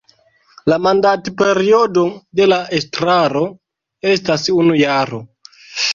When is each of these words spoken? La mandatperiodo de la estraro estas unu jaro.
La 0.71 0.77
mandatperiodo 0.85 2.05
de 2.39 2.47
la 2.53 2.59
estraro 2.79 3.45
estas 4.17 4.49
unu 4.57 4.81
jaro. 4.85 5.21